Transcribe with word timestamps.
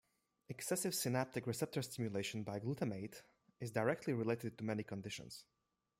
Excessive 0.49 0.95
synaptic 0.95 1.45
receptor 1.45 1.83
stimulation 1.83 2.41
by 2.41 2.59
glutamate 2.59 3.21
is 3.59 3.69
directly 3.69 4.13
related 4.13 4.57
to 4.57 4.63
many 4.63 4.81
conditions. 4.81 5.45